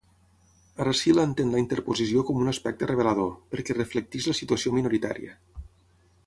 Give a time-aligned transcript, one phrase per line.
[0.85, 5.37] Aracil entén la interposició com un aspecte revelador, perquè reflecteix la situació minoritària.